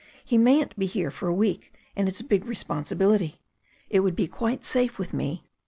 [0.25, 3.37] He ma3m't be here for a week, and it's a big responsi bility.
[3.87, 5.45] It would be quite safe with me."